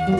Gezin 0.00 0.16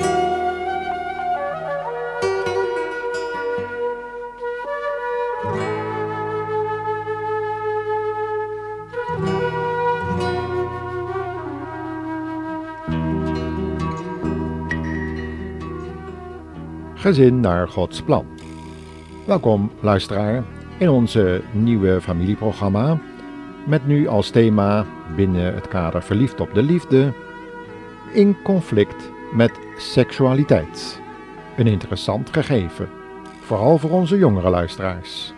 naar 17.41 17.69
Gods 17.69 18.03
plan. 18.03 18.27
Welkom 19.27 19.71
luisteraar 19.81 20.45
in 20.79 20.89
onze 20.89 21.43
nieuwe 21.53 22.01
familieprogramma 22.01 22.99
met 23.67 23.87
nu 23.87 24.07
als 24.07 24.31
thema 24.31 24.87
binnen 25.17 25.55
het 25.55 25.69
kader 25.69 26.03
Verliefd 26.03 26.41
op 26.41 26.55
de 26.55 26.63
Liefde 26.63 27.13
in 28.13 28.37
conflict 28.43 29.11
met 29.33 29.69
seksualiteit. 29.81 31.01
Een 31.57 31.67
interessant 31.67 32.33
gegeven, 32.33 32.89
vooral 33.41 33.79
voor 33.79 33.91
onze 33.91 34.19
jongere 34.19 34.51
luisteraars. 34.51 35.33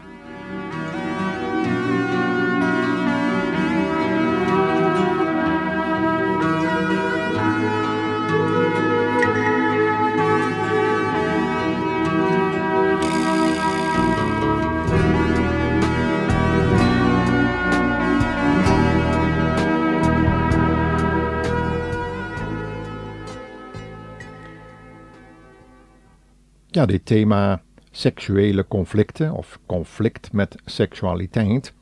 Ja, 26.74 26.86
dit 26.86 27.06
thema 27.06 27.62
seksuele 27.90 28.68
conflicten 28.68 29.32
of 29.32 29.58
conflict 29.66 30.32
met 30.32 30.56
seksualiteit 30.64 31.74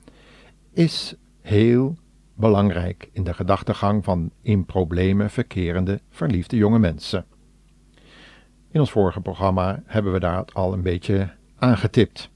is 0.73 1.15
heel 1.41 1.97
belangrijk 2.35 3.09
in 3.13 3.25
de 3.25 3.35
gedachtegang 3.35 4.05
van 4.05 4.31
in 4.43 4.65
problemen 4.65 5.31
verkerende 5.31 6.01
verliefde 6.09 6.57
jonge 6.57 6.79
mensen. 6.79 7.25
In 8.71 8.81
ons 8.81 8.91
vorige 8.91 9.21
programma 9.21 9.83
hebben 9.87 10.13
we 10.13 10.21
daar 10.21 10.45
al 10.53 10.73
een 10.73 10.83
beetje 10.83 11.31
aangetipt. 11.59 12.31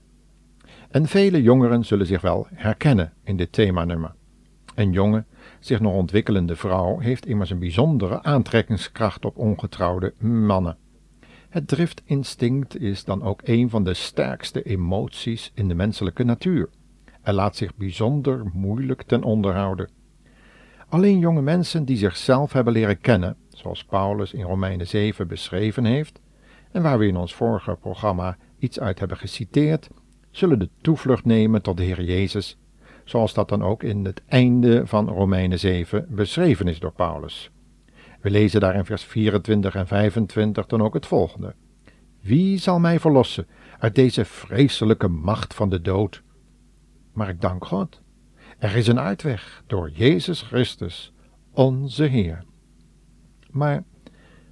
En 0.91 1.07
vele 1.07 1.43
jongeren 1.43 1.85
zullen 1.85 2.07
zich 2.07 2.21
wel 2.21 2.47
herkennen 2.51 3.13
in 3.25 3.37
dit 3.37 3.53
themanummer. 3.53 4.15
Een 4.75 4.93
jonge, 4.93 5.25
zich 5.61 5.81
nog 5.81 5.95
ontwikkelende 5.95 6.57
vrouw 6.57 6.99
heeft 6.99 7.27
immers 7.27 7.51
een 7.51 7.59
bijzondere 7.59 8.23
aantrekkingskracht 8.23 9.25
op 9.25 9.37
ongetrouwde 9.37 10.15
mannen. 10.19 10.77
Het 11.55 11.69
driftinstinct 11.69 12.81
is 12.81 13.05
dan 13.05 13.23
ook 13.23 13.41
een 13.45 13.71
van 13.71 13.85
de 13.85 13.95
sterkste 13.95 14.63
emoties 14.63 15.51
in 15.55 15.69
de 15.69 15.75
menselijke 15.75 16.25
natuur 16.25 16.69
en 17.23 17.35
laat 17.35 17.57
zich 17.57 17.75
bijzonder 17.75 18.51
moeilijk 18.53 19.03
ten 19.03 19.23
onderhouden. 19.23 19.91
Alleen 20.89 21.19
jonge 21.19 21.43
mensen 21.43 21.85
die 21.85 21.97
zichzelf 21.97 22.53
hebben 22.53 22.73
leren 22.73 23.01
kennen, 23.01 23.37
zoals 23.49 23.85
Paulus 23.85 24.33
in 24.33 24.43
Romeinen 24.43 24.87
7 24.87 25.29
beschreven 25.29 25.85
heeft, 25.85 26.21
en 26.73 26.83
waar 26.83 26.99
we 26.99 27.07
in 27.07 27.17
ons 27.17 27.35
vorige 27.35 27.77
programma 27.81 28.37
iets 28.59 28.81
uit 28.81 28.99
hebben 28.99 29.17
geciteerd, 29.17 29.89
zullen 30.31 30.59
de 30.59 30.69
toevlucht 30.81 31.25
nemen 31.25 31.63
tot 31.63 31.77
de 31.77 31.83
Heer 31.83 32.03
Jezus, 32.03 32.59
zoals 33.05 33.35
dat 33.35 33.49
dan 33.49 33.63
ook 33.63 33.83
in 33.83 34.05
het 34.05 34.23
einde 34.27 34.87
van 34.87 35.09
Romeinen 35.09 35.59
7 35.59 36.07
beschreven 36.09 36.69
is 36.69 36.79
door 36.79 36.93
Paulus. 36.93 37.51
We 38.25 38.31
lezen 38.31 38.61
daar 38.61 38.75
in 38.75 38.85
vers 38.85 39.05
24 39.05 39.75
en 39.75 39.87
25 39.87 40.67
dan 40.67 40.83
ook 40.83 40.95
het 40.95 41.07
volgende. 41.07 41.55
Wie 42.21 42.59
zal 42.59 42.81
mij 42.81 43.01
verlossen 43.01 43.47
uit 43.79 43.95
deze 43.95 44.25
vreselijke 44.25 45.09
macht 45.09 45.55
van 45.55 45.69
de 45.69 45.81
dood? 45.81 46.23
Maar 47.13 47.29
ik 47.29 47.41
dank 47.41 47.65
God. 47.65 48.01
Er 48.59 48.77
is 48.77 48.87
een 48.87 49.01
uitweg 49.01 49.63
door 49.67 49.91
Jezus 49.91 50.43
Christus, 50.43 51.13
onze 51.53 52.05
Heer. 52.05 52.45
Maar 53.51 53.85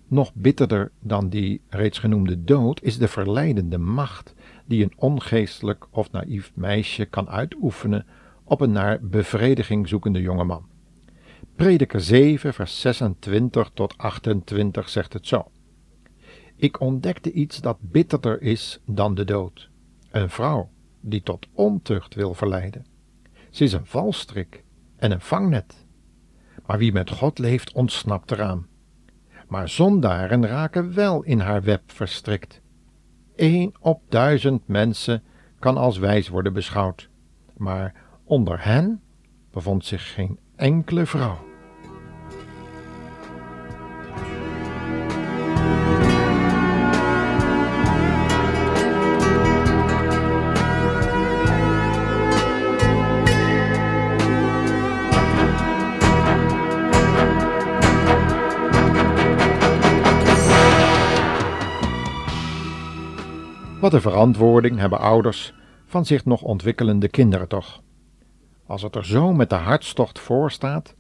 nog 0.07 0.35
bitterder 0.35 0.91
dan 1.01 1.29
die 1.29 1.61
reeds 1.69 1.99
genoemde 1.99 2.45
dood 2.45 2.83
is 2.83 2.99
de 2.99 3.09
verleidende 3.09 3.79
macht 3.79 4.35
die 4.67 4.83
een 4.83 4.93
ongeestelijk 4.97 5.87
of 5.91 6.11
naïef 6.11 6.53
meisje 6.55 7.05
kan 7.05 7.29
uitoefenen 7.29 8.07
op 8.45 8.61
een 8.61 8.73
naar 8.73 8.99
bevrediging 9.03 9.89
zoekende 9.89 10.21
jongeman. 10.21 10.72
Prediker 11.57 12.01
7, 12.01 12.55
vers 12.55 12.81
26 12.81 13.71
tot 13.75 13.99
28 13.99 14.89
zegt 14.89 15.13
het 15.13 15.27
zo. 15.27 15.51
Ik 16.57 16.81
ontdekte 16.81 17.33
iets 17.33 17.61
dat 17.61 17.77
bitterder 17.81 18.43
is 18.43 18.81
dan 18.87 19.15
de 19.15 19.25
dood. 19.25 19.71
Een 20.11 20.31
vrouw 20.31 20.71
die 21.01 21.23
tot 21.23 21.47
ontucht 21.53 22.15
wil 22.15 22.35
verleiden. 22.35 22.87
Ze 23.51 23.65
is 23.65 23.73
een 23.73 23.87
valstrik 23.87 24.65
en 24.97 25.11
een 25.11 25.21
vangnet. 25.21 25.87
Maar 26.67 26.79
wie 26.79 26.93
met 26.93 27.11
God 27.11 27.39
leeft, 27.39 27.73
ontsnapt 27.73 28.31
eraan. 28.31 28.67
Maar 29.49 29.69
zondaren 29.69 30.47
raken 30.47 30.95
wel 30.95 31.23
in 31.23 31.41
haar 31.41 31.63
web 31.63 31.83
verstrikt. 31.87 32.61
Eén 33.37 33.75
op 33.81 34.03
duizend 34.09 34.69
mensen 34.69 35.23
kan 35.59 35.77
als 35.77 35.99
wijs 35.99 36.29
worden 36.29 36.53
beschouwd, 36.53 37.09
maar 37.57 37.95
onder 38.25 38.65
hen 38.65 39.01
bevond 39.51 39.85
zich 39.85 40.15
geen 40.15 40.39
enkele 40.63 41.07
vrouw. 41.07 41.39
Wat 63.81 63.93
een 63.93 64.01
verantwoording 64.01 64.79
hebben 64.79 64.99
ouders 64.99 65.55
van 65.87 66.05
zich 66.05 66.25
nog 66.25 66.43
ontwikkelende 66.43 67.09
kinderen 67.09 67.49
toch? 67.49 67.83
Als 68.73 68.83
het 68.83 68.97
er 68.97 69.07
zo 69.07 69.33
met 69.33 69.51
de 69.51 69.57
hartstocht 69.57 70.19
voor 70.19 70.51
staat, 70.51 70.95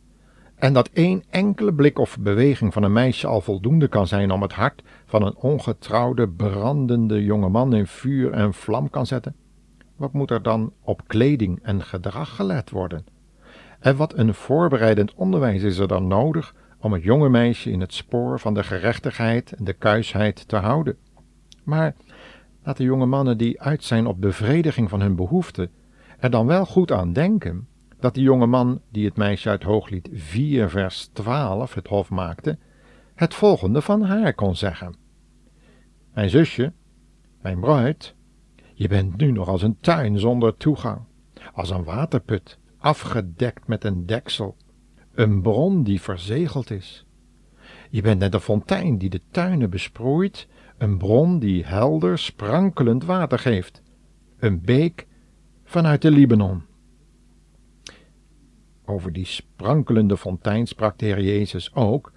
en 0.54 0.72
dat 0.72 0.88
één 0.88 1.22
enkele 1.30 1.74
blik 1.74 1.98
of 1.98 2.18
beweging 2.18 2.72
van 2.72 2.82
een 2.82 2.92
meisje 2.92 3.26
al 3.26 3.40
voldoende 3.40 3.88
kan 3.88 4.06
zijn 4.06 4.30
om 4.30 4.42
het 4.42 4.52
hart 4.52 4.82
van 5.06 5.22
een 5.22 5.36
ongetrouwde, 5.36 6.28
brandende 6.28 7.24
jonge 7.24 7.48
man 7.48 7.74
in 7.74 7.86
vuur 7.86 8.32
en 8.32 8.54
vlam 8.54 8.90
kan 8.90 9.06
zetten, 9.06 9.36
wat 9.96 10.12
moet 10.12 10.30
er 10.30 10.42
dan 10.42 10.72
op 10.80 11.02
kleding 11.06 11.58
en 11.62 11.82
gedrag 11.82 12.36
gelet 12.36 12.70
worden? 12.70 13.04
En 13.80 13.96
wat 13.96 14.18
een 14.18 14.34
voorbereidend 14.34 15.14
onderwijs 15.14 15.62
is 15.62 15.78
er 15.78 15.88
dan 15.88 16.06
nodig 16.06 16.54
om 16.80 16.92
het 16.92 17.02
jonge 17.02 17.28
meisje 17.28 17.70
in 17.70 17.80
het 17.80 17.94
spoor 17.94 18.40
van 18.40 18.54
de 18.54 18.62
gerechtigheid 18.62 19.52
en 19.52 19.64
de 19.64 19.72
kuisheid 19.72 20.48
te 20.48 20.56
houden? 20.56 20.96
Maar 21.62 21.94
Laat 22.64 22.76
de 22.76 22.84
jonge 22.84 23.06
mannen 23.06 23.38
die 23.38 23.60
uit 23.60 23.84
zijn 23.84 24.06
op 24.06 24.20
bevrediging 24.20 24.88
van 24.88 25.00
hun 25.00 25.16
behoeften 25.16 25.70
er 26.22 26.30
dan 26.30 26.46
wel 26.46 26.66
goed 26.66 26.92
aan 26.92 27.12
denken 27.12 27.68
dat 27.98 28.14
die 28.14 28.22
jonge 28.22 28.46
man 28.46 28.80
die 28.90 29.04
het 29.04 29.16
meisje 29.16 29.48
uit 29.48 29.62
Hooglied 29.62 30.08
4 30.12 30.70
vers 30.70 31.06
12 31.12 31.74
het 31.74 31.86
hof 31.86 32.10
maakte, 32.10 32.58
het 33.14 33.34
volgende 33.34 33.80
van 33.80 34.02
haar 34.02 34.34
kon 34.34 34.56
zeggen. 34.56 34.94
Mijn 36.14 36.30
zusje, 36.30 36.72
mijn 37.40 37.60
bruid, 37.60 38.14
je 38.74 38.88
bent 38.88 39.16
nu 39.16 39.32
nog 39.32 39.48
als 39.48 39.62
een 39.62 39.76
tuin 39.80 40.18
zonder 40.18 40.56
toegang, 40.56 41.00
als 41.52 41.70
een 41.70 41.84
waterput, 41.84 42.58
afgedekt 42.78 43.66
met 43.66 43.84
een 43.84 44.06
deksel, 44.06 44.56
een 45.14 45.42
bron 45.42 45.82
die 45.82 46.00
verzegeld 46.00 46.70
is. 46.70 47.06
Je 47.90 48.02
bent 48.02 48.18
net 48.18 48.34
een 48.34 48.40
fontein 48.40 48.98
die 48.98 49.10
de 49.10 49.20
tuinen 49.30 49.70
besproeit 49.70 50.48
een 50.78 50.98
bron 50.98 51.38
die 51.38 51.64
helder, 51.64 52.18
sprankelend 52.18 53.04
water 53.04 53.38
geeft, 53.38 53.82
een 54.38 54.60
beek 54.60 55.06
vanuit 55.72 56.02
de 56.02 56.10
Libanon. 56.10 56.62
Over 58.84 59.12
die 59.12 59.24
sprankelende 59.24 60.16
fontein 60.16 60.66
sprak 60.66 60.98
de 60.98 61.06
Heer 61.06 61.22
Jezus 61.22 61.74
ook 61.74 62.12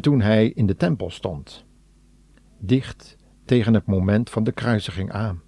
toen 0.00 0.20
hij 0.20 0.48
in 0.48 0.66
de 0.66 0.76
tempel 0.76 1.10
stond, 1.10 1.64
dicht 2.58 3.16
tegen 3.44 3.74
het 3.74 3.86
moment 3.86 4.30
van 4.30 4.44
de 4.44 4.52
kruisiging 4.52 5.12
aan. 5.12 5.42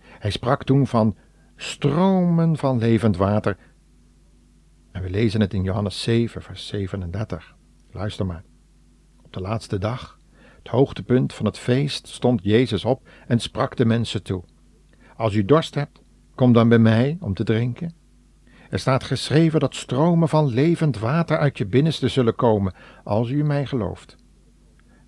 Hij 0.00 0.30
sprak 0.30 0.64
toen 0.64 0.86
van 0.86 1.16
stromen 1.56 2.56
van 2.56 2.78
levend 2.78 3.16
water. 3.16 3.56
En 4.92 5.02
we 5.02 5.10
lezen 5.10 5.40
het 5.40 5.54
in 5.54 5.62
Johannes 5.62 6.02
7, 6.02 6.42
vers 6.42 6.66
37. 6.66 7.56
Luister 7.90 8.26
maar. 8.26 8.44
Op 9.24 9.32
de 9.32 9.40
laatste 9.40 9.78
dag 9.78 10.18
hoogtepunt 10.68 11.34
van 11.34 11.46
het 11.46 11.58
feest 11.58 12.08
stond 12.08 12.40
Jezus 12.42 12.84
op 12.84 13.08
en 13.26 13.38
sprak 13.38 13.76
de 13.76 13.84
mensen 13.84 14.22
toe. 14.22 14.44
Als 15.16 15.34
u 15.34 15.44
dorst 15.44 15.74
hebt, 15.74 16.02
kom 16.38 16.52
dan 16.52 16.68
bij 16.68 16.78
mij 16.78 17.16
om 17.20 17.34
te 17.34 17.44
drinken. 17.44 17.92
Er 18.70 18.78
staat 18.78 19.04
geschreven 19.04 19.60
dat 19.60 19.74
stromen 19.74 20.28
van 20.28 20.46
levend 20.46 20.98
water 20.98 21.38
uit 21.38 21.58
je 21.58 21.66
binnenste 21.66 22.08
zullen 22.08 22.34
komen, 22.34 22.74
als 23.04 23.30
u 23.30 23.44
mij 23.44 23.66
gelooft. 23.66 24.16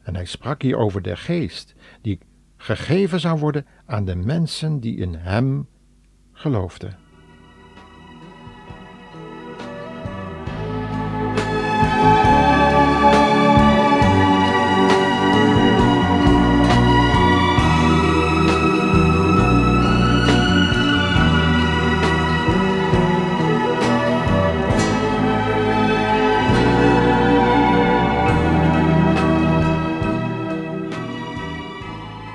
En 0.03 0.15
hij 0.15 0.25
sprak 0.25 0.63
hier 0.63 0.77
over 0.77 1.03
de 1.03 1.17
geest, 1.17 1.75
die 2.03 2.19
gegeven 2.57 3.21
zou 3.21 3.39
worden 3.39 3.67
aan 3.87 4.05
de 4.05 4.17
mensen 4.17 4.81
die 4.81 4.97
in 4.97 5.15
hem 5.15 5.69
geloofden. 6.33 6.97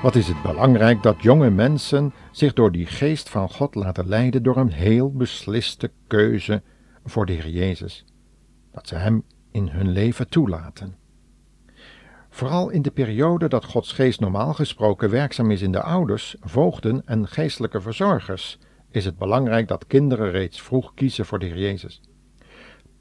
Wat 0.06 0.14
is 0.14 0.28
het 0.28 0.42
belangrijk 0.42 1.02
dat 1.02 1.22
jonge 1.22 1.50
mensen 1.50 2.12
zich 2.30 2.52
door 2.52 2.72
die 2.72 2.86
geest 2.86 3.28
van 3.28 3.50
God 3.50 3.74
laten 3.74 4.08
leiden 4.08 4.42
door 4.42 4.56
een 4.56 4.72
heel 4.72 5.12
besliste 5.12 5.90
keuze 6.06 6.62
voor 7.04 7.26
de 7.26 7.32
Heer 7.32 7.48
Jezus. 7.48 8.04
Dat 8.72 8.88
ze 8.88 8.94
Hem 8.94 9.22
in 9.50 9.68
hun 9.68 9.88
leven 9.88 10.28
toelaten. 10.28 10.96
Vooral 12.30 12.68
in 12.68 12.82
de 12.82 12.90
periode 12.90 13.48
dat 13.48 13.64
Gods 13.64 13.92
geest 13.92 14.20
normaal 14.20 14.54
gesproken 14.54 15.10
werkzaam 15.10 15.50
is 15.50 15.62
in 15.62 15.72
de 15.72 15.82
ouders, 15.82 16.36
voogden 16.40 17.02
en 17.06 17.28
geestelijke 17.28 17.80
verzorgers, 17.80 18.58
is 18.90 19.04
het 19.04 19.18
belangrijk 19.18 19.68
dat 19.68 19.86
kinderen 19.86 20.30
reeds 20.30 20.62
vroeg 20.62 20.94
kiezen 20.94 21.26
voor 21.26 21.38
de 21.38 21.46
Heer 21.46 21.58
Jezus. 21.58 22.00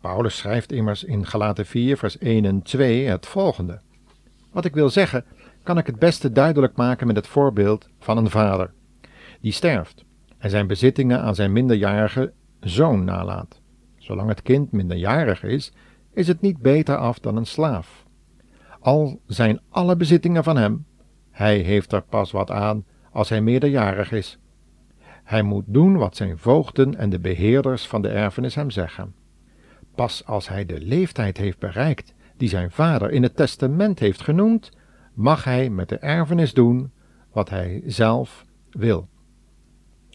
Paulus 0.02 0.38
schrijft 0.38 0.72
immers 0.72 1.04
in 1.04 1.26
Galaten 1.26 1.66
4, 1.66 1.98
vers 1.98 2.18
1 2.18 2.46
en 2.46 2.62
2 2.62 3.08
het 3.08 3.26
volgende. 3.26 3.82
Wat 4.52 4.66
ik 4.66 4.74
wil 4.74 4.90
zeggen, 4.90 5.26
kan 5.66 5.78
ik 5.78 5.86
het 5.86 6.00
beste 6.00 6.32
duidelijk 6.32 6.76
maken 6.76 7.08
met 7.08 7.16
het 7.16 7.28
voorbeeld 7.28 7.90
van 8.00 8.18
een 8.18 8.30
vader 8.30 8.74
die 9.42 9.52
sterft 9.52 10.06
en 10.38 10.50
zijn 10.50 10.68
bezittingen 10.68 11.22
aan 11.22 11.36
zijn 11.36 11.52
minderjarige 11.52 12.34
zoon 12.60 13.04
nalaat. 13.04 13.62
Zolang 13.98 14.30
het 14.30 14.42
kind 14.42 14.72
minderjarig 14.72 15.44
is, 15.44 15.74
is 16.14 16.28
het 16.28 16.42
niet 16.42 16.58
beter 16.58 16.98
af 16.98 17.20
dan 17.20 17.38
een 17.38 17.46
slaaf. 17.46 18.06
Al 18.80 19.20
zijn 19.28 19.60
alle 19.70 19.96
bezittingen 19.96 20.44
van 20.44 20.58
hem, 20.58 20.86
hij 21.32 21.58
heeft 21.58 21.92
er 21.92 22.02
pas 22.02 22.32
wat 22.32 22.52
aan 22.52 22.86
als 23.12 23.30
hij 23.30 23.42
meerderjarig 23.42 24.12
is. 24.12 24.40
Hij 25.24 25.42
moet 25.42 25.66
doen 25.68 25.98
wat 25.98 26.16
zijn 26.16 26.38
voogden 26.38 26.96
en 26.98 27.10
de 27.10 27.20
beheerders 27.20 27.88
van 27.88 28.02
de 28.02 28.10
erfenis 28.10 28.56
hem 28.56 28.70
zeggen. 28.70 29.14
Pas 29.96 30.26
als 30.26 30.50
hij 30.50 30.66
de 30.66 30.82
leeftijd 30.82 31.38
heeft 31.38 31.60
bereikt 31.60 32.14
die 32.38 32.50
zijn 32.50 32.72
vader 32.72 33.12
in 33.12 33.24
het 33.24 33.36
testament 33.36 34.00
heeft 34.00 34.22
genoemd, 34.22 34.72
mag 35.16 35.44
hij 35.44 35.70
met 35.70 35.90
de 35.90 35.98
erfenis 35.98 36.54
doen 36.54 36.92
wat 37.32 37.50
hij 37.50 37.82
zelf 37.86 38.46
wil. 38.72 39.08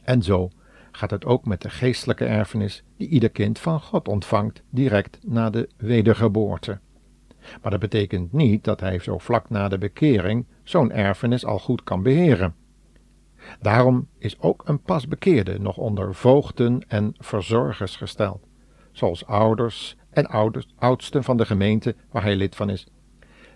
En 0.03 0.23
zo 0.23 0.51
gaat 0.93 1.11
het 1.11 1.25
ook 1.25 1.45
met 1.45 1.63
de 1.63 1.71
geestelijke 1.71 2.25
erfenis 2.25 2.85
die 2.97 3.09
ieder 3.09 3.31
kind 3.31 3.59
van 3.59 3.81
God 3.81 4.09
ontvangt 4.09 4.63
direct 4.71 5.19
na 5.23 5.51
de 5.51 5.69
wedergeboorte. 5.77 6.79
Maar 7.63 7.71
dat 7.71 7.81
betekent 7.81 8.33
niet 8.33 8.65
dat 8.65 8.81
hij 8.81 8.99
zo 8.99 9.19
vlak 9.19 9.51
na 9.51 9.69
de 9.69 9.79
bekering 9.79 10.47
zo'n 10.63 10.93
erfenis 10.93 11.45
al 11.45 11.59
goed 11.59 11.83
kan 11.83 12.03
beheren. 12.03 12.55
Daarom 13.61 14.09
is 14.19 14.41
ook 14.41 14.63
een 14.69 14.83
pasbekeerde 14.83 15.59
nog 15.59 15.77
onder 15.77 16.15
voogden 16.15 16.85
en 16.89 17.15
verzorgers 17.19 17.97
gesteld, 17.97 18.47
zoals 18.93 19.27
ouders 19.27 19.97
en 20.11 20.27
oudsten 20.77 21.25
van 21.25 21.37
de 21.37 21.47
gemeente 21.47 21.95
waar 22.11 22.23
hij 22.23 22.37
lid 22.37 22.57
van 22.57 22.71
is. 22.71 22.87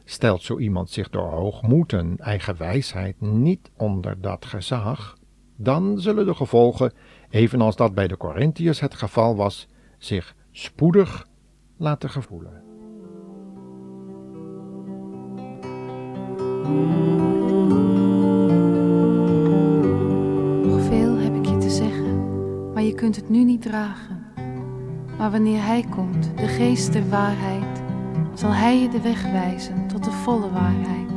Stelt 0.05 0.43
zo 0.43 0.59
iemand 0.59 0.91
zich 0.91 1.11
door 1.11 1.31
hoogmoed 1.31 1.93
en 1.93 2.17
eigen 2.19 2.57
wijsheid 2.57 3.21
niet 3.21 3.71
onder 3.77 4.21
dat 4.21 4.45
gezag, 4.45 5.19
dan 5.57 6.01
zullen 6.01 6.27
de 6.27 6.35
gevolgen, 6.35 6.93
evenals 7.31 7.77
dat 7.77 7.95
bij 7.95 8.09
de 8.09 8.17
Corinthiërs 8.17 8.81
het 8.81 8.95
geval 8.95 9.37
was, 9.37 9.69
zich 9.99 10.35
spoedig 10.51 11.27
laten 11.77 12.11
gevoelen. 12.11 12.63
Nog 20.63 20.83
veel 20.83 21.17
heb 21.17 21.35
ik 21.35 21.47
je 21.47 21.57
te 21.59 21.71
zeggen, 21.71 22.73
maar 22.73 22.83
je 22.83 22.95
kunt 22.95 23.17
het 23.17 23.29
nu 23.29 23.45
niet 23.45 23.63
dragen. 23.63 24.23
Maar 25.19 25.31
wanneer 25.31 25.65
Hij 25.65 25.85
komt, 25.91 26.33
de 26.37 26.47
geest 26.47 26.93
der 26.93 27.09
waarheid, 27.09 27.74
zal 28.35 28.53
Hij 28.53 28.81
je 28.81 28.89
de 28.89 29.01
weg 29.01 29.23
wijzen 29.23 29.87
tot 29.87 30.05
de 30.05 30.11
volle 30.11 30.51
waarheid. 30.51 31.13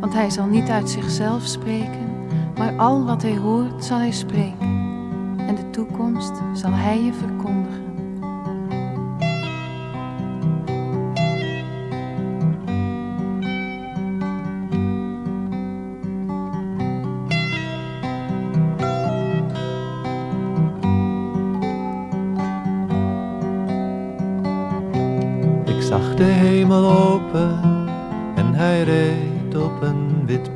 Want 0.00 0.12
Hij 0.12 0.30
zal 0.30 0.46
niet 0.46 0.68
uit 0.68 0.90
zichzelf 0.90 1.46
spreken, 1.46 2.26
maar 2.56 2.76
al 2.76 3.04
wat 3.04 3.22
Hij 3.22 3.36
hoort 3.36 3.84
zal 3.84 3.98
Hij 3.98 4.12
spreken. 4.12 4.68
En 5.36 5.54
de 5.54 5.70
toekomst 5.70 6.32
zal 6.52 6.72
Hij 6.72 7.02
je 7.02 7.12
verkondigen. 7.12 7.95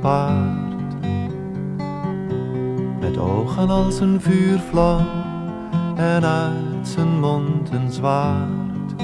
Paard. 0.00 0.94
Met 3.00 3.18
ogen 3.18 3.70
als 3.70 4.00
een 4.00 4.20
vuurvlam 4.20 5.06
en 5.96 6.24
uit 6.24 6.88
zijn 6.88 7.20
mond 7.20 7.70
een 7.70 7.92
zwaard. 7.92 8.94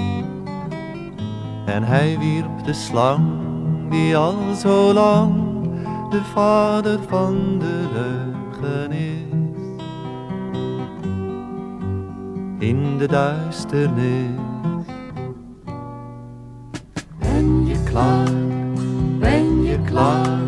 En 1.67 1.83
hij 1.83 2.19
wierp 2.19 2.65
de 2.65 2.73
slang 2.73 3.25
die 3.91 4.17
al 4.17 4.55
zo 4.55 4.93
lang 4.93 5.35
de 6.11 6.23
vader 6.25 6.99
van 7.09 7.59
de 7.59 7.85
leugen 7.93 8.93
is. 8.93 9.25
In 12.59 12.99
de 12.99 13.07
duisternis. 13.07 14.31
Ben 17.19 17.67
je 17.67 17.83
klaar? 17.85 18.31
Ben 19.19 19.63
je 19.63 19.79
klaar 19.85 20.46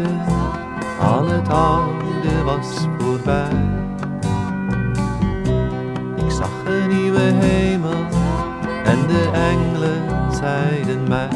aarde, 0.00 0.24
al 1.00 1.26
het 1.28 1.48
oude 1.48 2.42
was 2.44 2.86
voorbij. 2.98 3.78
Ik 6.16 6.30
zag 6.30 6.50
een 6.64 6.88
nieuwe 6.88 7.20
hemel 7.20 8.04
en 8.84 9.06
de 9.06 9.30
engelen 9.32 10.32
zeiden 10.32 11.08
mij. 11.08 11.28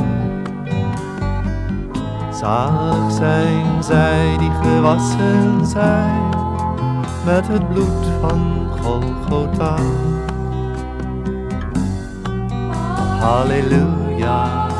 Zalig 2.32 3.12
zijn 3.12 3.82
zij 3.84 4.36
die 4.38 4.52
gewassen 4.62 5.66
zijn 5.66 6.28
met 7.24 7.48
het 7.48 7.68
bloed 7.68 8.06
van 8.20 8.68
Golgotha. 8.82 9.76
Halleluja. 13.20 14.72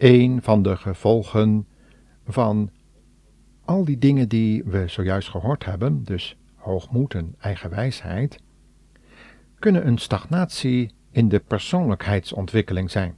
Een 0.00 0.42
van 0.42 0.62
de 0.62 0.76
gevolgen 0.76 1.66
van 2.26 2.70
al 3.64 3.84
die 3.84 3.98
dingen 3.98 4.28
die 4.28 4.64
we 4.64 4.88
zojuist 4.88 5.28
gehoord 5.28 5.64
hebben, 5.64 6.04
dus 6.04 6.36
hoogmoed 6.54 7.14
en 7.14 7.34
eigenwijsheid, 7.40 8.38
kunnen 9.58 9.86
een 9.86 9.98
stagnatie 9.98 10.92
in 11.10 11.28
de 11.28 11.40
persoonlijkheidsontwikkeling 11.40 12.90
zijn. 12.90 13.16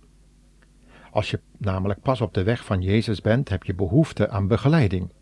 Als 1.10 1.30
je 1.30 1.40
namelijk 1.58 2.00
pas 2.00 2.20
op 2.20 2.34
de 2.34 2.42
weg 2.42 2.64
van 2.64 2.82
Jezus 2.82 3.20
bent, 3.20 3.48
heb 3.48 3.64
je 3.64 3.74
behoefte 3.74 4.28
aan 4.28 4.46
begeleiding. 4.46 5.12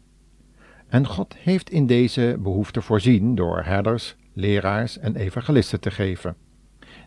En 0.88 1.06
God 1.06 1.36
heeft 1.36 1.70
in 1.70 1.86
deze 1.86 2.36
behoefte 2.38 2.82
voorzien 2.82 3.34
door 3.34 3.62
herders, 3.64 4.16
leraars 4.32 4.98
en 4.98 5.16
evangelisten 5.16 5.80
te 5.80 5.90
geven, 5.90 6.36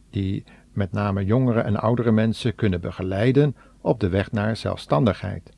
die 0.10 0.44
met 0.74 0.92
name 0.92 1.26
jongere 1.26 1.62
en 1.62 1.76
oudere 1.76 2.12
mensen 2.12 2.56
kunnen 2.56 2.82
begeleiden 2.82 3.56
op 3.84 4.00
de 4.00 4.10
weg 4.10 4.32
naar 4.32 4.56
zelfstandigheid. 4.56 5.52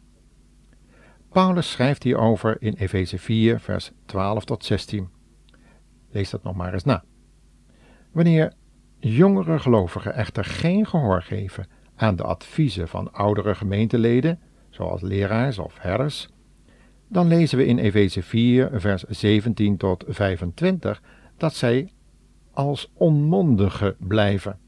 Paulus 1.29 1.71
schrijft 1.71 2.03
hierover 2.03 2.61
in 2.61 2.73
Efeze 2.73 3.17
4, 3.17 3.59
vers 3.59 3.91
12 4.05 4.45
tot 4.45 4.65
16. 4.65 5.09
Lees 6.09 6.29
dat 6.29 6.43
nog 6.43 6.55
maar 6.55 6.73
eens 6.73 6.83
na. 6.83 7.03
Wanneer 8.11 8.53
jongere 8.99 9.59
gelovigen 9.59 10.13
echter 10.13 10.45
geen 10.45 10.85
gehoor 10.85 11.21
geven 11.21 11.67
aan 11.95 12.15
de 12.15 12.23
adviezen 12.23 12.87
van 12.87 13.13
oudere 13.13 13.55
gemeenteleden, 13.55 14.39
zoals 14.69 15.01
leraars 15.01 15.59
of 15.59 15.79
herders, 15.79 16.29
dan 17.07 17.27
lezen 17.27 17.57
we 17.57 17.65
in 17.65 17.77
Efeze 17.77 18.23
4, 18.23 18.69
vers 18.73 19.03
17 19.03 19.77
tot 19.77 20.03
25 20.07 21.01
dat 21.37 21.53
zij 21.53 21.93
als 22.51 22.91
onmondigen 22.93 23.95
blijven. 23.99 24.59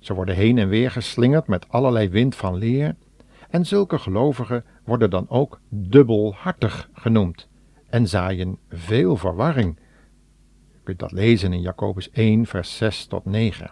Ze 0.00 0.14
worden 0.14 0.34
heen 0.34 0.58
en 0.58 0.68
weer 0.68 0.90
geslingerd 0.90 1.46
met 1.46 1.68
allerlei 1.68 2.08
wind 2.08 2.36
van 2.36 2.54
leer, 2.56 2.96
en 3.50 3.66
zulke 3.66 3.98
gelovigen 3.98 4.64
worden 4.84 5.10
dan 5.10 5.28
ook 5.28 5.60
dubbelhartig 5.68 6.90
genoemd 6.92 7.48
en 7.88 8.08
zaaien 8.08 8.58
veel 8.68 9.16
verwarring. 9.16 9.78
Je 10.72 10.78
kunt 10.82 10.98
dat 10.98 11.12
lezen 11.12 11.52
in 11.52 11.60
Jacobus 11.60 12.10
1, 12.10 12.46
vers 12.46 12.76
6 12.76 13.06
tot 13.06 13.24
9. 13.24 13.70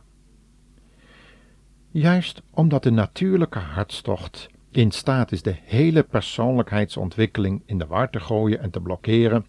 Juist 1.90 2.42
omdat 2.50 2.82
de 2.82 2.90
natuurlijke 2.90 3.58
hartstocht 3.58 4.48
in 4.70 4.90
staat 4.90 5.32
is 5.32 5.42
de 5.42 5.56
hele 5.64 6.02
persoonlijkheidsontwikkeling 6.02 7.62
in 7.66 7.78
de 7.78 7.86
war 7.86 8.10
te 8.10 8.20
gooien 8.20 8.60
en 8.60 8.70
te 8.70 8.80
blokkeren, 8.80 9.46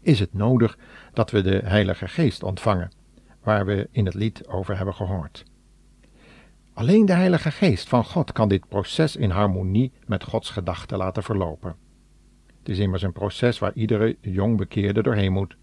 is 0.00 0.18
het 0.18 0.34
nodig 0.34 0.78
dat 1.12 1.30
we 1.30 1.42
de 1.42 1.60
Heilige 1.64 2.08
Geest 2.08 2.42
ontvangen, 2.42 2.92
waar 3.42 3.66
we 3.66 3.88
in 3.90 4.04
het 4.04 4.14
lied 4.14 4.46
over 4.46 4.76
hebben 4.76 4.94
gehoord. 4.94 5.44
Alleen 6.74 7.06
de 7.06 7.12
Heilige 7.12 7.50
Geest 7.50 7.88
van 7.88 8.04
God 8.04 8.32
kan 8.32 8.48
dit 8.48 8.68
proces 8.68 9.16
in 9.16 9.30
harmonie 9.30 9.92
met 10.06 10.24
Gods 10.24 10.50
gedachten 10.50 10.98
laten 10.98 11.22
verlopen. 11.22 11.76
Het 12.58 12.68
is 12.68 12.78
immers 12.78 13.02
een 13.02 13.12
proces 13.12 13.58
waar 13.58 13.72
iedere 13.74 14.16
jong 14.20 14.56
bekeerde 14.56 15.02
doorheen 15.02 15.32
moet. 15.32 15.56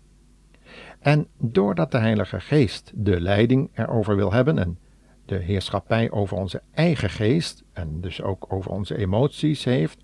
En 0.99 1.27
doordat 1.37 1.91
de 1.91 1.97
Heilige 1.97 2.39
Geest 2.39 2.91
de 2.95 3.21
leiding 3.21 3.69
erover 3.73 4.15
wil 4.15 4.33
hebben 4.33 4.59
en 4.59 4.79
de 5.25 5.35
heerschappij 5.35 6.11
over 6.11 6.37
onze 6.37 6.61
eigen 6.71 7.09
geest 7.09 7.63
en 7.73 8.01
dus 8.01 8.21
ook 8.21 8.45
over 8.53 8.71
onze 8.71 8.97
emoties 8.97 9.63
heeft, 9.63 9.99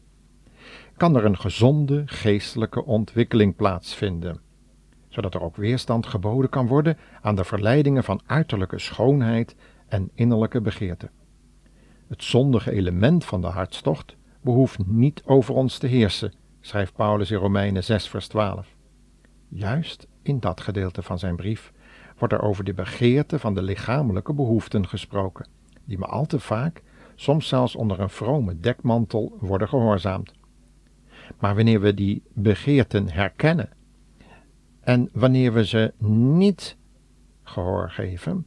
kan 0.97 1.15
er 1.15 1.25
een 1.25 1.37
gezonde 1.37 2.03
geestelijke 2.05 2.85
ontwikkeling 2.85 3.55
plaatsvinden, 3.55 4.39
zodat 5.09 5.33
er 5.33 5.41
ook 5.41 5.55
weerstand 5.55 6.05
geboden 6.05 6.49
kan 6.49 6.67
worden 6.67 6.97
aan 7.21 7.35
de 7.35 7.43
verleidingen 7.43 8.03
van 8.03 8.21
uiterlijke 8.25 8.79
schoonheid 8.79 9.55
en 9.87 10.09
innerlijke 10.13 10.61
begeerte. 10.61 11.09
Het 12.07 12.23
zondige 12.23 12.71
element 12.71 13.25
van 13.25 13.41
de 13.41 13.47
hartstocht 13.47 14.15
behoeft 14.41 14.87
niet 14.87 15.23
over 15.25 15.53
ons 15.53 15.77
te 15.77 15.87
heersen, 15.87 16.33
schrijft 16.61 16.95
Paulus 16.95 17.31
in 17.31 17.37
Romeinen 17.37 17.83
6, 17.83 18.09
vers 18.09 18.27
12. 18.27 18.75
Juist 19.47 20.07
in 20.21 20.39
dat 20.39 20.61
gedeelte 20.61 21.01
van 21.01 21.19
zijn 21.19 21.35
brief 21.35 21.73
wordt 22.17 22.33
er 22.33 22.41
over 22.41 22.63
de 22.63 22.73
begeerte 22.73 23.39
van 23.39 23.53
de 23.53 23.61
lichamelijke 23.61 24.33
behoeften 24.33 24.87
gesproken, 24.87 25.47
die 25.85 25.97
me 25.97 26.05
al 26.05 26.25
te 26.25 26.39
vaak, 26.39 26.83
soms 27.15 27.47
zelfs 27.47 27.75
onder 27.75 27.99
een 27.99 28.09
vrome 28.09 28.59
dekmantel, 28.59 29.37
worden 29.39 29.67
gehoorzaamd. 29.67 30.33
Maar 31.39 31.55
wanneer 31.55 31.81
we 31.81 31.93
die 31.93 32.23
begeerten 32.33 33.09
herkennen 33.09 33.69
en 34.79 35.09
wanneer 35.13 35.53
we 35.53 35.65
ze 35.65 35.93
niet 35.97 36.77
gehoor 37.43 37.89
geven, 37.89 38.45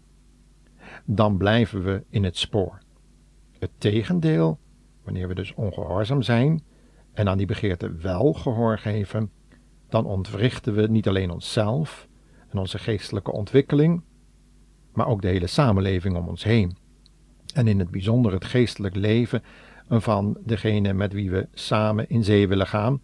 dan 1.11 1.37
blijven 1.37 1.83
we 1.83 2.05
in 2.09 2.25
het 2.25 2.37
spoor. 2.37 2.79
Het 3.59 3.71
tegendeel, 3.79 4.59
wanneer 5.05 5.29
we 5.29 5.35
dus 5.35 5.55
ongehoorzaam 5.55 6.23
zijn 6.23 6.63
en 7.13 7.29
aan 7.29 7.39
die 7.39 7.47
begeerte 7.47 7.93
wel 7.93 8.33
gehoor 8.33 8.79
geven, 8.79 9.31
dan 9.89 10.05
ontwrichten 10.05 10.75
we 10.75 10.87
niet 10.87 11.09
alleen 11.09 11.31
onszelf 11.31 12.09
en 12.49 12.59
onze 12.59 12.79
geestelijke 12.79 13.33
ontwikkeling, 13.33 14.03
maar 14.93 15.07
ook 15.07 15.23
de 15.23 15.29
hele 15.29 15.47
samenleving 15.47 16.17
om 16.17 16.29
ons 16.29 16.45
heen. 16.45 16.77
En 17.55 17.69
in 17.69 17.79
het 17.79 17.91
bijzonder 17.91 18.33
het 18.33 18.45
geestelijk 18.45 18.95
leven 18.95 19.43
van 19.89 20.39
degene 20.45 20.93
met 20.93 21.13
wie 21.13 21.31
we 21.31 21.49
samen 21.53 22.09
in 22.09 22.25
zee 22.25 22.49
willen 22.49 22.67
gaan 22.67 23.01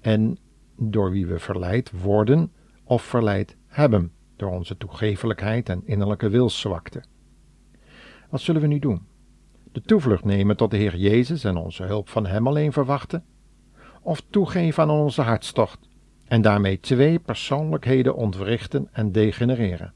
en 0.00 0.38
door 0.76 1.10
wie 1.10 1.26
we 1.26 1.38
verleid 1.38 2.00
worden 2.02 2.52
of 2.84 3.02
verleid 3.02 3.56
hebben 3.66 4.12
door 4.36 4.50
onze 4.50 4.76
toegevelijkheid 4.76 5.68
en 5.68 5.82
innerlijke 5.84 6.28
wilszwakte. 6.28 7.02
Wat 8.28 8.40
zullen 8.40 8.60
we 8.60 8.66
nu 8.66 8.78
doen? 8.78 9.06
De 9.72 9.80
toevlucht 9.80 10.24
nemen 10.24 10.56
tot 10.56 10.70
de 10.70 10.76
Heer 10.76 10.96
Jezus 10.96 11.44
en 11.44 11.56
onze 11.56 11.82
hulp 11.82 12.08
van 12.08 12.26
Hem 12.26 12.46
alleen 12.46 12.72
verwachten? 12.72 13.24
Of 14.02 14.22
toegeven 14.30 14.82
aan 14.82 14.90
onze 14.90 15.22
hartstocht 15.22 15.88
en 16.24 16.42
daarmee 16.42 16.80
twee 16.80 17.18
persoonlijkheden 17.18 18.16
ontwrichten 18.16 18.88
en 18.92 19.12
degenereren, 19.12 19.92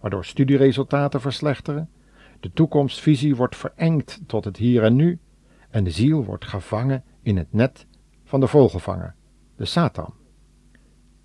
waardoor 0.00 0.24
studieresultaten 0.24 1.20
verslechteren, 1.20 1.90
de 2.40 2.52
toekomstvisie 2.52 3.36
wordt 3.36 3.56
verengd 3.56 4.20
tot 4.26 4.44
het 4.44 4.56
hier 4.56 4.82
en 4.82 4.96
nu 4.96 5.18
en 5.70 5.84
de 5.84 5.90
ziel 5.90 6.24
wordt 6.24 6.44
gevangen 6.44 7.04
in 7.22 7.36
het 7.36 7.52
net 7.52 7.86
van 8.24 8.40
de 8.40 8.46
vogelvanger, 8.46 9.14
de 9.56 9.64
Satan. 9.64 10.14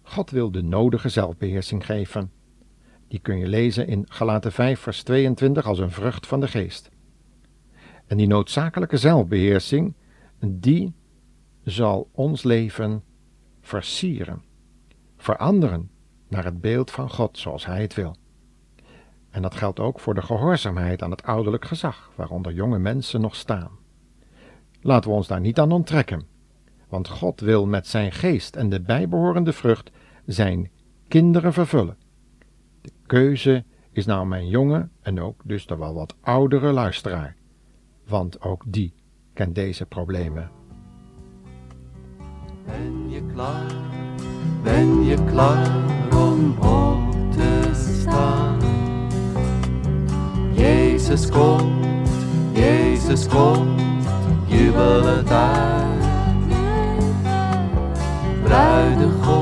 God 0.01 0.29
wil 0.29 0.51
de 0.51 0.61
nodige 0.61 1.09
zelfbeheersing 1.09 1.85
geven 1.85 2.31
die 3.11 3.19
kun 3.19 3.37
je 3.37 3.47
lezen 3.47 3.87
in 3.87 4.05
Galaten 4.09 4.51
5, 4.51 4.79
vers 4.79 5.03
22 5.03 5.65
als 5.65 5.79
een 5.79 5.91
vrucht 5.91 6.27
van 6.27 6.39
de 6.39 6.47
geest. 6.47 6.89
En 8.05 8.17
die 8.17 8.27
noodzakelijke 8.27 8.97
zelfbeheersing, 8.97 9.93
die 10.45 10.93
zal 11.63 12.09
ons 12.11 12.43
leven 12.43 13.03
versieren, 13.61 14.41
veranderen 15.17 15.89
naar 16.27 16.43
het 16.43 16.61
beeld 16.61 16.91
van 16.91 17.09
God 17.09 17.37
zoals 17.37 17.65
Hij 17.65 17.81
het 17.81 17.93
wil. 17.93 18.15
En 19.29 19.41
dat 19.41 19.55
geldt 19.55 19.79
ook 19.79 19.99
voor 19.99 20.13
de 20.13 20.21
gehoorzaamheid 20.21 21.01
aan 21.01 21.11
het 21.11 21.23
ouderlijk 21.23 21.65
gezag, 21.65 22.11
waaronder 22.15 22.53
jonge 22.53 22.79
mensen 22.79 23.21
nog 23.21 23.35
staan. 23.35 23.71
Laten 24.81 25.09
we 25.09 25.15
ons 25.15 25.27
daar 25.27 25.41
niet 25.41 25.59
aan 25.59 25.71
onttrekken, 25.71 26.25
want 26.89 27.07
God 27.07 27.39
wil 27.39 27.65
met 27.65 27.87
zijn 27.87 28.11
geest 28.11 28.55
en 28.55 28.69
de 28.69 28.81
bijbehorende 28.81 29.53
vrucht 29.53 29.91
zijn 30.25 30.71
kinderen 31.07 31.53
vervullen 31.53 32.00
keuze 33.11 33.63
is 33.91 34.05
nou 34.05 34.27
mijn 34.27 34.47
jonge 34.47 34.89
en 35.01 35.21
ook 35.21 35.41
dus 35.43 35.65
de 35.65 35.77
wel 35.77 35.93
wat 35.93 36.15
oudere 36.21 36.71
luisteraar, 36.71 37.35
want 38.07 38.41
ook 38.41 38.63
die 38.65 38.93
kent 39.33 39.55
deze 39.55 39.85
problemen. 39.85 40.51
Ben 42.65 43.09
je 43.09 43.25
klaar, 43.33 43.75
ben 44.63 45.03
je 45.03 45.23
klaar 45.23 45.85
om 46.15 46.57
op 46.59 47.31
te 47.31 47.69
staan? 47.73 48.59
Jezus 50.53 51.29
komt, 51.29 52.09
Jezus 52.53 53.27
komt, 53.27 53.81
jubelen 54.45 55.25
daar. 55.25 55.89
Bruidegom, 56.47 57.69
bruidegom. 58.43 59.40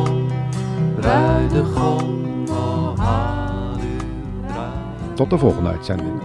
Tot 5.20 5.30
de 5.30 5.38
volgende 5.38 5.70
uitzending. 5.70 6.19